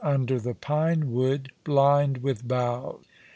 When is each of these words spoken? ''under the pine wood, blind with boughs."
''under 0.03 0.41
the 0.41 0.55
pine 0.55 1.11
wood, 1.11 1.47
blind 1.63 2.17
with 2.23 2.47
boughs." 2.47 3.05